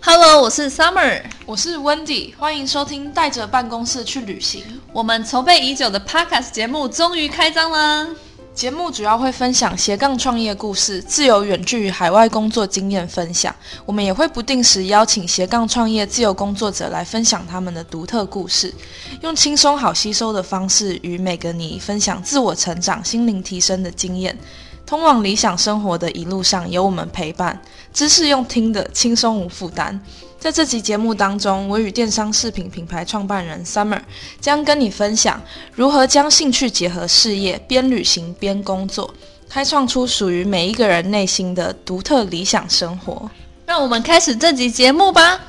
[0.00, 4.62] Hello，我是 Summer，我是 Wendy，欢迎收听带着办公室去旅行。
[4.92, 8.06] 我们筹备已久的 Podcast 节目终于开张啦！
[8.54, 13.54] 节目主要会分享斜杠创业故事、自由远距与海外工作经验分享。
[13.86, 18.74] 我们也会不定时邀请斜杠创业自由工作者来分享他们的独特故事，
[19.20, 24.36] 用轻松好吸收的方式与每个你分享自我成长、心灵提升的经验。
[24.84, 27.60] 通往理想生活的一路上，有我们陪伴，
[27.92, 30.00] 知识用听的轻松无负担。
[30.38, 34.00] 在这集节目当中，我与电商饰品品牌创办人 Summer
[34.40, 35.42] 将跟你分享
[35.74, 39.12] 如何将兴趣结合事业，边旅行边工作，
[39.48, 43.28] 开创出属于每一个人内心的独特理想生活。
[43.66, 45.40] 让我们开始这集节目吧。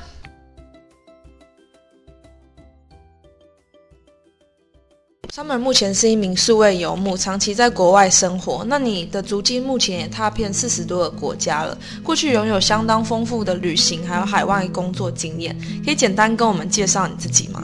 [5.40, 8.62] Summer 目前是一名数位游牧，长期在国外生活。
[8.68, 17.62] 那你的足迹目前也踏遍四十多个国家了，过去拥有相当丰富的旅行还有海外工作经验，可以简单跟我们介绍你自己吗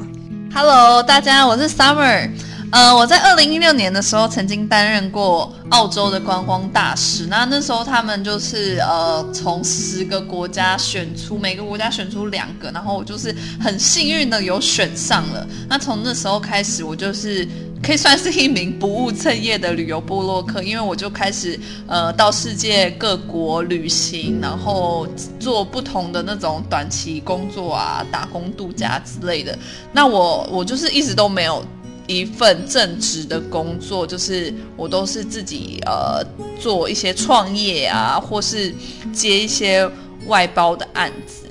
[0.54, 2.30] ？Hello，大家，我是 Summer。
[2.72, 7.26] 呃，我在二零一六年的时候曾经担任过澳洲的观光大使。
[7.26, 15.46] 那那时候他们就是呃，从十个国家选出每个国家选出两个，然后我就是很幸运的有选上了。
[15.68, 17.46] 那从那时候开始，我就是
[17.80, 25.06] 可以算是一名不务正业的旅游部落客，因为我就开始呃到世界各国旅行，然后
[25.38, 29.56] 做不同的那种短期工作啊、打工度假之类的。
[29.92, 31.64] 那我我就是一直都没有。
[32.06, 36.24] 一份正职的工作，就是我都是自己呃
[36.60, 38.74] 做一些创业啊，或是
[39.12, 39.88] 接一些
[40.26, 41.46] 外包的案子。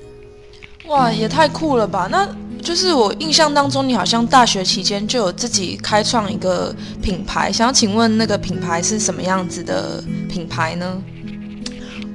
[0.88, 2.08] 哇，也太酷了吧！
[2.12, 2.28] 那
[2.62, 11.02] 就是我印象当中，你好像大学期间就有自己开创一个品牌，想要请问那个品牌是什么样子的品牌呢？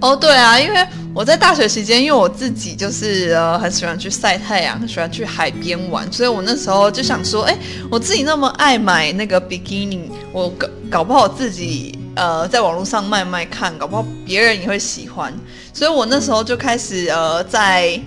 [0.00, 7.54] 哦，对啊，因为我在大学期间，因为我自己就是呃很喜欢去晒太阳，很喜欢去海边玩，所以我那时候就想说，哎，
[7.90, 15.30] 我自己那么爱买那个比基尼，我搞搞不好自己呃在网络上卖卖看，搞不好别人也会喜欢，
[15.74, 18.00] 所以我那时候就开始呃在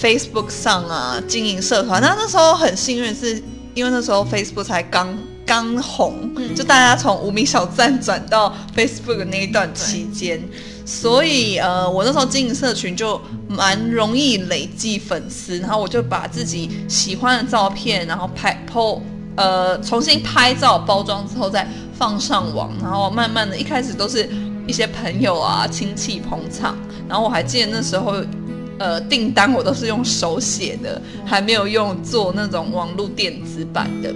[0.00, 2.00] Facebook 上啊经营社团。
[2.00, 3.42] 那那时候很幸运，是
[3.74, 5.14] 因为那时候 Facebook 才刚
[5.44, 10.40] 刚红，就大家从无名小站转到 Facebook 的那一段期间。
[10.90, 13.18] 所以，呃，我那时候经营社群就
[13.48, 19.00] 蛮容易累积粉丝，然后我就把自己喜欢的照片，然后拍 po，
[19.36, 21.64] 呃，重新拍照包装之后再
[21.96, 24.28] 放上网，然后慢慢的，一开始都是
[24.66, 26.76] 一些朋友啊、亲戚捧场，
[27.08, 28.16] 然后我还记得那时候，
[28.80, 34.12] 呃，订单我都是用手写的，还没有用做那种网络电子版的。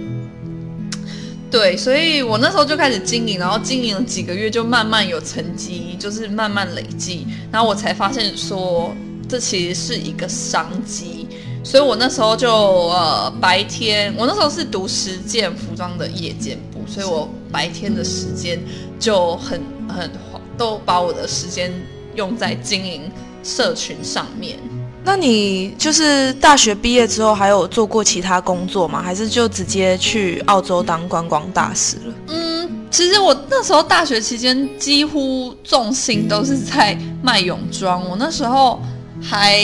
[1.51, 8.93] 对，所以我那时候就开始经营，然后经营了几个月，就慢慢有成绩，就是慢慢累积，然后我才发现说
[9.29, 11.27] 这其实是一个商机，
[11.63, 12.49] 所以我那时候就
[12.89, 18.59] 呃白天，我那时候是读实践服装的夜间部，所以我白天的时间
[18.99, 20.11] 就很很
[20.57, 21.71] 都把我的时间
[22.15, 23.09] 用在经营
[23.43, 24.57] 社群上面。
[25.05, 29.01] 那你就是大学毕业之后还有做过其他工作吗？
[29.03, 32.13] 还是就直接去澳洲当观光大使了？
[32.29, 38.03] 嗯，其实我那时候大学期间几乎重心都是在卖泳装。
[38.09, 38.81] 我那时候
[39.21, 39.61] 还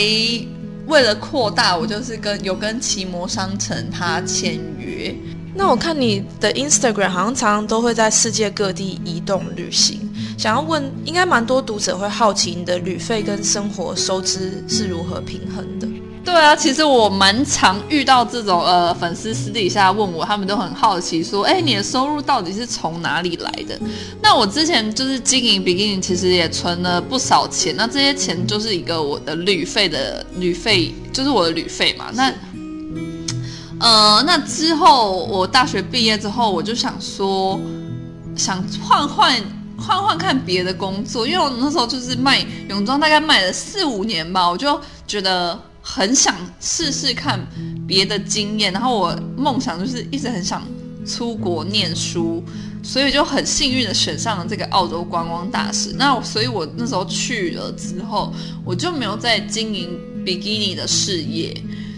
[0.86, 5.14] 为了扩大，我就是跟有跟奇摩商城他签约。
[5.54, 10.08] 那我看你的 Instagram 好像常常都会在世界各地移动旅行。
[10.42, 15.86] 想要问，应该蛮多读者会好奇你的旅费跟生活收支是如何平衡的？
[16.24, 23.78] 对啊，其实我蛮常遇到这种呃粉丝私底下问我，他们都很好奇说，哎，你的收入到底是从哪里来的？
[24.20, 32.06] 那我之前就是经营 Beginning，其实也存了不少钱，那这些钱就是一个我的旅费的旅费，就是我的旅费嘛。
[32.14, 32.34] 那
[33.78, 37.60] 呃，那之后我大学毕业之后，我就想说，
[38.34, 39.40] 想换换。
[39.82, 47.38] 换换看别的工作，因为我那时候就是卖泳装，大概卖了四五年吧，我就觉得很想试试看
[47.86, 48.72] 别的经验。
[48.72, 50.62] 然后我梦想就是一直很想
[51.04, 52.42] 出国念书，
[52.82, 55.92] 所以就很幸运的选上了这个澳洲观光大使。
[55.98, 58.32] 那所以我那时候去了之后，
[58.64, 61.54] 我就没有在经营比基尼的事业，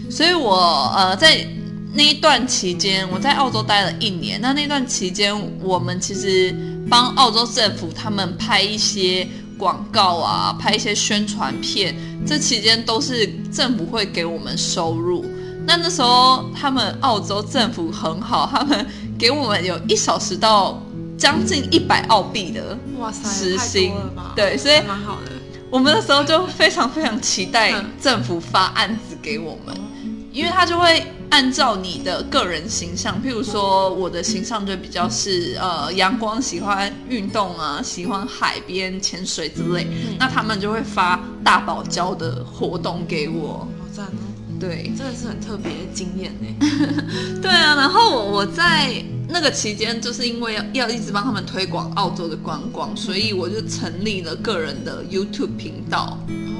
[0.09, 1.47] 所以我呃在
[1.93, 4.41] 那一段期间，我在澳洲待了一年。
[4.41, 6.53] 那那段期间，我们其实。
[6.89, 9.27] 帮澳洲政府他们拍一些
[9.57, 11.95] 广告啊，拍一些宣传片，
[12.25, 15.25] 这期间都是政府会给我们收入。
[15.67, 18.85] 那那时候他们澳洲政府很好，他们
[19.17, 20.79] 给我们有一小时到
[21.17, 23.93] 将近一百澳币的哇塞时薪，
[24.35, 25.31] 对，所以蛮好的。
[25.71, 29.75] 我们那时候就非常非常期待嗯政府发案子给我们，
[30.35, 39.87] 因为他就会按照你的个人形象，譬如说我的形象就比较是呃阳光，喜欢运动啊，喜欢海边潜水之类，
[40.19, 43.65] 那他们就会发大堡礁的活动给我。
[43.79, 46.47] 好赞哦，对，真的是很特别的经验呢。
[47.41, 56.17] 对啊，然后我我在那个期间，就是因为要要一直帮他们推广澳洲的观光，所以我就成立了个人的 YouTube 频道。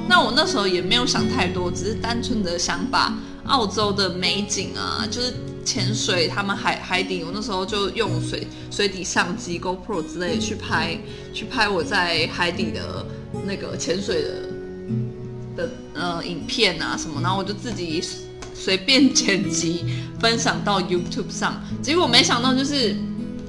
[0.08, 3.12] 那我那时候也没有想太多，只是单纯的想把
[3.48, 5.32] 澳洲的美景啊，就是
[5.64, 10.96] 潜水，他们海海底，我那时候就用水水底相机 GoPro 之类的去拍，
[11.32, 13.04] 去拍我在海底的
[13.44, 14.30] 那个潜水的
[15.56, 18.02] 的呃影片啊什么，然后我就自己
[18.54, 19.84] 随便剪辑
[20.20, 22.94] 分享到 YouTube 上，结果没想到就是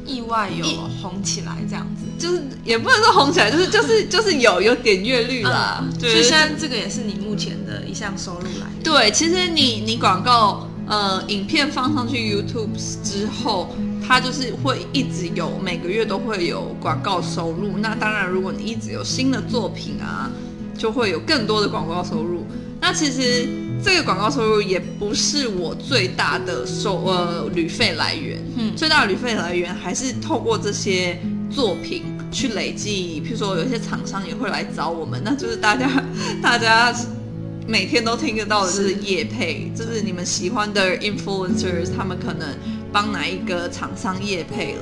[0.08, 0.66] 意外有
[1.02, 2.06] 红起来这样子。
[2.18, 8.84] 就是也不能说红起来，就是就是就是有有点阅率啦，对所以现在这个也是你目前的一项收入来源。
[8.84, 12.74] 对，其实你你广告呃影片放上去 YouTube
[13.04, 13.76] 之后，
[14.08, 17.78] 它就是会一直有每个月都会有广告收入。
[17.78, 20.32] 那当然，如果你一直有新的作品啊，
[20.76, 22.46] 就会有更多的广告收入。
[22.82, 23.48] 那其实
[23.84, 31.20] 这个广告收入也不是我最大的收呃旅费来源，嗯最大的旅费来源还是透过这些
[31.50, 33.22] 作品去累积。
[33.26, 35.90] 譬如说，有一些厂商也会来找我们，那就是大家
[36.42, 36.94] 大家
[37.68, 42.48] 每天都听得到的就是业配，就是你们喜欢的 influencers，他们可能
[42.92, 44.82] 帮哪一个厂商业配了。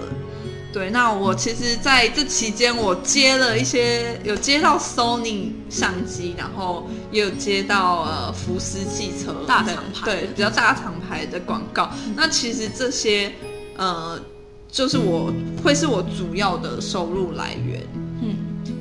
[0.75, 11.89] 对，那我其实在这期间，我接了一些，有接到 Sony 相机，然后也有接到呃福斯汽车大厂牌对，比较大厂牌的广告。
[12.13, 13.31] 那其实这些
[13.77, 14.19] 呃，
[14.69, 15.31] 就是我
[15.63, 17.81] 会是我主要的收入来源。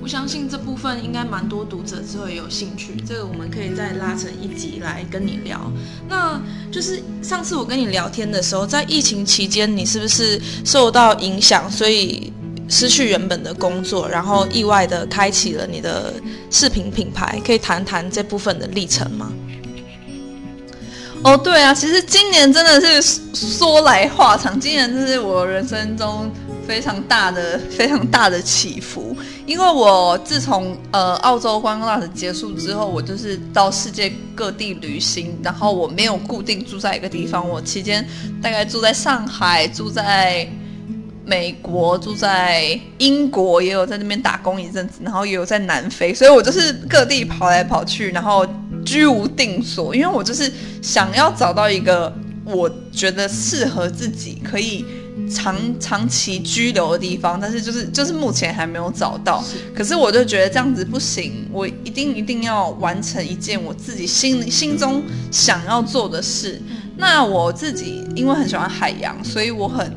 [0.04, 5.58] 我相信这部分应该蛮多读者之后也有兴趣，这个我们可以再拉成一集来跟你聊。
[6.06, 6.38] 那
[6.70, 12.30] 就是上次我跟你聊天的时候，在疫情期间，你是不是受到影响，所以
[12.68, 16.12] 失去原本的工作，然后意外的开启了你的
[16.50, 17.40] 视频品牌？
[17.42, 19.32] 可以谈谈这部分的历程吗？
[21.22, 26.30] 哦，对啊，其实今年真的是说来话长，今年就是我人生中
[26.66, 29.16] 非常大的、非常大的起伏。
[29.46, 38.06] 因为我自从呃澳洲观光大使结束之后，我就是到世界各地旅行，然后我没有固定住在一个地方，我期间
[38.43, 40.49] 大概住在上海，住在。
[41.26, 48.46] 美国住在英国，也有在那边打工一阵子，然后也有在南非，所以我就是各地跑来跑去，然后
[48.84, 50.52] 居无定所，因为我就是
[50.82, 52.14] 想要找到一个
[52.44, 54.84] 我觉得适合自己可以
[55.31, 59.43] 长长期居留的地方，但是就是就是目前还没有找到。
[59.75, 66.61] 可是我就觉得这样子不行，我一定一定要完成一件我自己心里心中想要做的事。
[66.96, 69.93] 那我自己因为很喜欢海洋，所以我很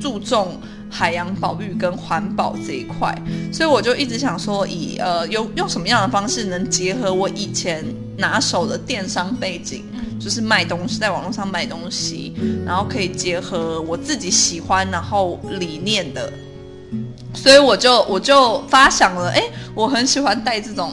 [0.00, 0.60] 注重
[0.90, 3.16] 海洋保育跟环保这一块，
[3.52, 7.84] 所以我就一直想说以，呃用用什么样的方式能结合我以前
[8.16, 9.84] 拿手的电商背景，
[10.22, 12.34] 就是卖东西，在网络上卖东西，
[12.64, 16.32] 然后可以结合我自己喜欢然后理念的，
[17.34, 19.42] 所以我就我就发想了，哎，
[19.74, 20.92] 我很喜欢带这种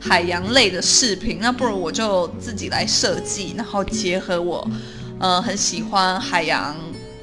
[0.00, 4.66] 海洋类的饰品，那不如我就自己来设计，然后结合我，
[5.18, 6.74] 呃，很喜欢海洋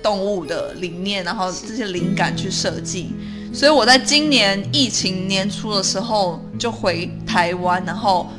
[0.03, 3.11] 动物的理念，然后这些灵感去设计。
[3.51, 8.29] 所以我在今年疫情年初的时候就回台湾，然后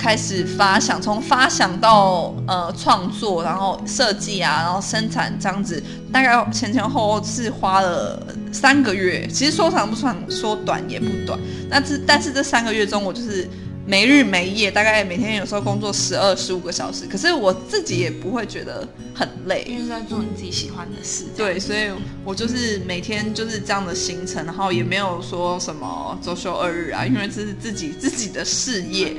[0.00, 9.26] 开始发想，从发想到呃创作，然后设计啊，然后生产这样子，大概前前后后是花了三个月。
[9.26, 11.38] 其实说长不长，说短也不短。
[11.68, 13.46] 那这但是这三个月中，我就是
[13.84, 19.66] 没日没夜，大概每天有时候工作十二十五个小时，可是我自己也不会觉得很累。
[19.68, 21.26] 因为是在做你自己喜欢的事。
[21.36, 21.90] 对，所以
[22.24, 29.14] 我就是每天就是这样的行程，然后也没有说什么周休二日啊，因为这是自己自己的事业。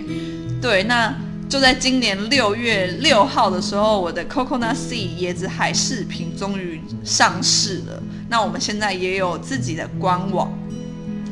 [0.61, 1.13] 对，那
[1.49, 8.01] 就在今年六月六号的时候，我的 Coconut Sea 椰子海饰品终于上市了。
[8.29, 10.53] 那我们现在也有自己的官网，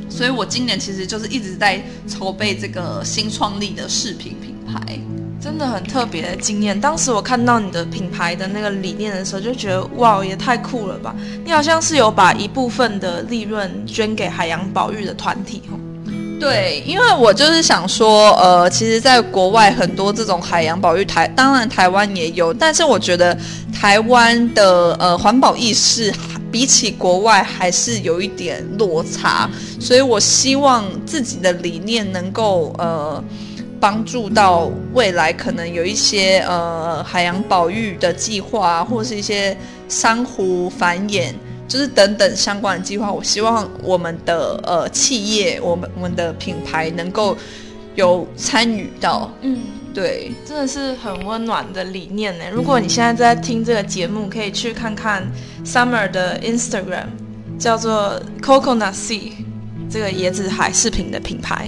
[0.10, 5.00] 所以我今年其实就是一直在筹备这个新创立的饰品品牌。
[5.42, 6.78] 真的很特别的经验。
[6.78, 11.16] 当时我看到你的品牌的那个理念的时候，就觉得哇，也太酷了吧！
[11.46, 15.62] 你好像是有把一部分的利润捐给海洋保育的团体。
[16.40, 23.38] 对，因为我就是想说，呃，其实，在国外很多这种海洋保育台，当然台湾也有，但是我觉得
[23.74, 26.14] 台湾的呃环保意识
[26.50, 33.22] 比起国外还是有一点落差，所以我希望自己的理念能够呃
[33.80, 39.56] 帮助到未来可能有一些呃海洋保育的计划，或是一些
[39.90, 41.34] 珊瑚繁衍，
[41.70, 43.10] 就是等等相关的计划。
[43.10, 47.38] 我希望我们的呃企业，我们我们的品牌能够
[47.96, 49.60] 有参与到，嗯。
[49.92, 52.46] 对，真的是很温暖的理念呢。
[52.54, 55.28] 如果你现在在听这个节目，可以去看看
[55.66, 57.08] Summer 的 Instagram，
[57.58, 59.32] 叫做 Coconut Sea，
[59.90, 61.68] 这个椰子海饰品的品牌。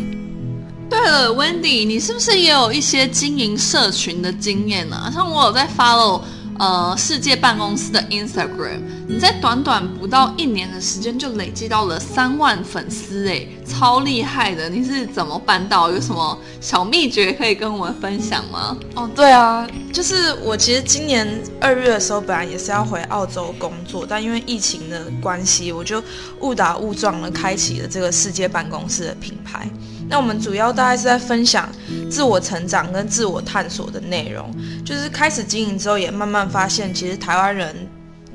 [0.87, 5.09] 对了，Wendy，你是不是也有一些经营社群的经验呢？
[5.11, 6.21] 像我有在 follow。
[6.59, 8.81] 呃，世界办公室的 Instagram，
[9.11, 14.69] 你在短短不到一年的时间就累积到了三万粉丝，哎，超厉害的！
[14.69, 15.91] 你是怎么办到？
[15.91, 18.77] 有什么小秘诀可以跟我们分享吗？
[18.95, 21.27] 哦，对啊，就是我其实今年
[21.59, 26.01] 二月的时候，本来也是要回澳洲工作，但因为疫情的关系，我就
[26.39, 29.69] 误打误撞的开启了这个世界办公室的品牌。
[30.07, 31.69] 那我们主要大概是在分享
[32.09, 34.49] 自我成长跟自我探索的内容，
[34.85, 37.75] 就是开始经营之后，也慢慢发现，其实台湾人。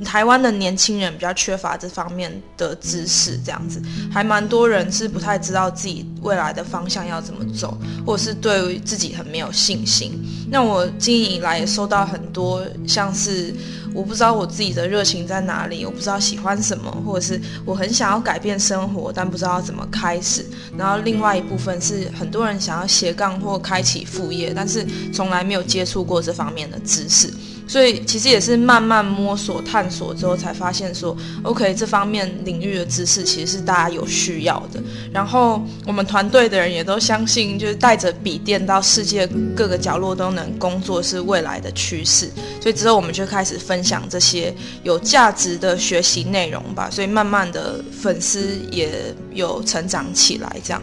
[0.05, 3.81] 台湾的年轻人比较缺乏这方面的知识，这样子
[4.12, 10.12] 还蛮多人是不太知道自己未来的方向要怎么走，或者是对自己很没有信心。
[10.50, 13.55] 那我经营以来也收到很多，像是
[13.95, 20.45] 我不知道我自己的热情在哪里，我不知道喜欢什么，或者是我很想要改变生活，但不知道怎么开始。
[20.76, 27.33] 然后另外一部分是很多人想要斜杠或开启副业，但是从来没有接触过这方面的知识。
[27.66, 34.80] 所以其实也是慢慢摸索探索之后才发现说，OK，这方面领域的知识其实是大家有需要的。
[35.12, 42.30] 然后我们团队的人也都相信，就是带着笔电到世界各个角落都能工作是未来的趋势。
[42.61, 46.88] 所以之后我们就开始分享这些有价值的学习内容吧。
[46.90, 50.82] 所以慢慢的粉丝也有成长起来，这样。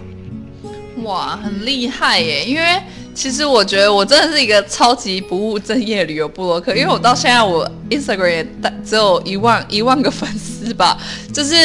[1.04, 2.46] 哇，很厉害耶！
[2.46, 2.82] 因为
[3.14, 8.48] 其实我觉得我真的是一个超级不务正业旅游部落客，因为我到现在我 Instagram 也
[8.84, 10.98] 只有一万一万个粉丝吧，
[11.32, 11.56] 就是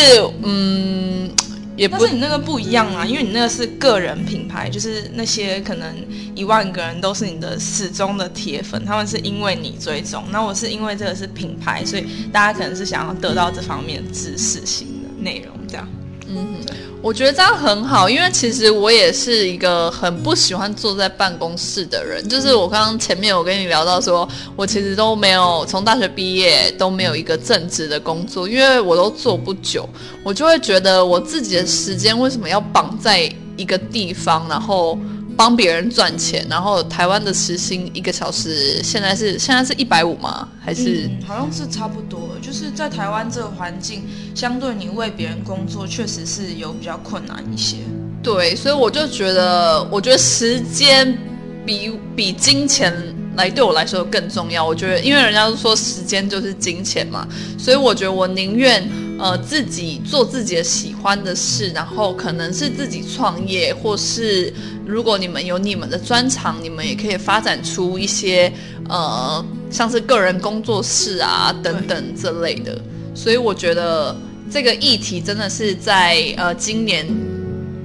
[0.42, 1.30] 嗯，
[1.76, 5.86] 也不是你那个不一样啊，因为你那个是个人品牌，就是那些可能
[6.34, 15.88] 一万个人都是你的始终的铁粉，他们是因为你追踪，那我是因为这个是品牌，所以大家可能是想要得到这方面知识型的内容，这样，
[16.28, 16.74] 嗯哼。
[17.00, 22.28] 我觉得这样很好，因为其实我也是一个很不喜欢坐在办公室的人。
[22.28, 29.88] 就是我刚刚前面我跟你聊到，说我其实都没有从大学毕业都没有一个正职的工作，因为我都做不久，
[30.24, 34.98] 我就会觉得我自己的时间为什么要绑在一个地方，然后。
[35.38, 40.48] 帮别人赚钱，然后台湾的时薪一个小时现在是现在是一百五吗？
[40.60, 44.02] 还是好像是差不多，就是在台湾这个环境，
[44.34, 47.76] 相对你为别人工作，确实是有比较困难一些。
[48.20, 51.16] 对，所以我就觉得，我觉得时间
[51.64, 52.92] 比比金钱
[53.36, 54.66] 来对我来说更重要。
[54.66, 58.82] 我觉得，因为人家都说时间就是金钱嘛，所以我觉得我宁愿
[59.18, 64.52] 呃自己做自己喜欢的事，然后可能是自己创业，或是。
[64.86, 68.50] 如果你们有你们的专长，你们也可以发展出一些
[68.88, 72.80] 呃，像是个人工作室啊等等这类的。
[73.14, 74.16] 所以我觉得
[74.50, 77.06] 这个议题真的是在呃今年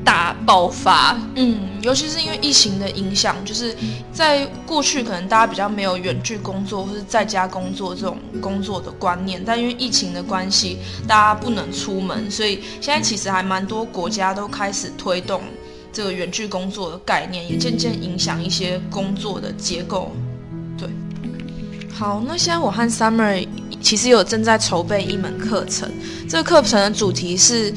[0.03, 1.17] 大爆发。
[1.35, 3.75] 嗯，尤其是因为疫情的影响，就是
[4.11, 15.41] 在过去可能大家比较没有远距工作或是在家工作这种工作的观念，但因为疫情的关系，大家不能出门，所以现在其实还蛮多国家都开始推动。
[15.95, 20.11] 这个远距工作的概念也渐渐影响一些工作的结构。
[20.75, 20.89] 对，
[21.93, 23.47] 好，那现在我和 Summer
[23.79, 25.87] 其实有正在筹备一门课程，
[26.27, 27.71] 这个课程的主题是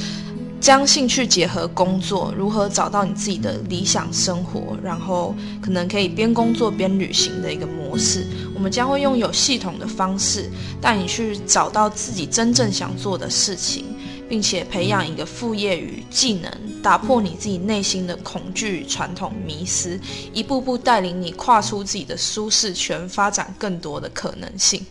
[0.60, 8.26] 将兴趣结合工作，如何找到你自己的理想生活，然后可能可以边工作边旅行的一个模式。
[8.54, 13.84] 我们将会用有系统的方式带你去找到自己真正想做的事情。
[14.28, 19.96] 并且培养一个副业与技能，打破你自己内心的恐惧与、传统迷思，
[20.32, 24.84] 一步步带领你跨出自己的舒适圈，发展更多的可能性。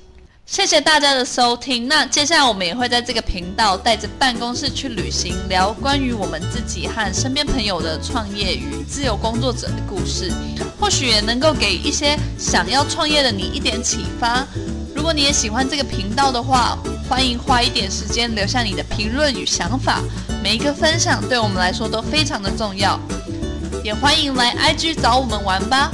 [0.46, 1.88] 谢谢大家的收听。
[1.88, 10.32] 那接下来我们也会在这个频道带着办公室去旅行，聊关于我们自己和身边朋友的创业与自由工作者的故事，
[10.80, 14.46] 或许也能够给一些想要创业的你一点启发。
[14.96, 16.78] 如果你也喜欢这个频道的话，
[17.10, 20.00] 欢迎花一点时间留下你的评论与想法，
[20.44, 23.00] 每一个分享对我们来说都非常的重要。
[23.84, 25.92] 也欢迎来 IG 找我们玩吧。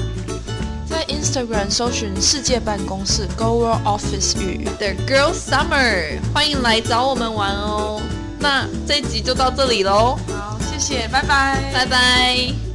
[0.92, 8.02] 在 Instagram 搜寻世界办公室 Go World Office 与 The Girl Summer，欢迎来找我们玩哦。
[8.38, 12.71] 那这一集就到这里喽，好，谢谢，拜拜，拜拜。